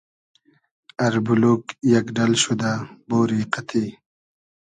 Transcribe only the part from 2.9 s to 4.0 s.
بۉری قئتی